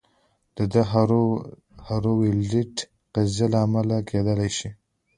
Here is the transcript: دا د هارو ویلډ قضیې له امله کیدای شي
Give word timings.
دا 0.55 0.63
د 0.73 0.75
هارو 1.85 2.11
ویلډ 2.19 2.75
قضیې 3.13 3.47
له 3.53 3.59
امله 3.65 3.97
کیدای 4.09 4.49
شي 4.57 4.69